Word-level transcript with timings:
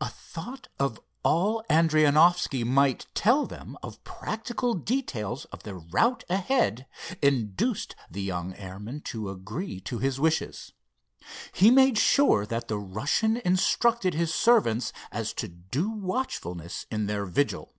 A 0.00 0.08
thought 0.08 0.66
of 0.80 0.98
all 1.22 1.62
Adrianoffski 1.70 2.64
might 2.64 3.06
tell 3.14 3.46
them 3.46 3.76
of 3.84 4.02
practical 4.02 4.74
details 4.74 5.44
of 5.52 5.62
their 5.62 5.78
route 5.78 6.24
ahead, 6.28 6.88
induced 7.22 7.94
the 8.10 8.20
young 8.20 8.56
airman 8.56 9.02
to 9.02 9.30
agree 9.30 9.78
to 9.82 10.00
his 10.00 10.18
wishes. 10.18 10.72
He 11.52 11.70
made 11.70 11.98
sure 11.98 12.44
that 12.44 12.66
the 12.66 12.80
Russian 12.80 13.36
instructed 13.44 14.12
his 14.14 14.34
servants 14.34 14.92
as 15.12 15.32
to 15.34 15.46
due 15.46 15.88
watchfulness 15.90 16.86
in 16.90 17.06
their 17.06 17.24
vigil. 17.24 17.74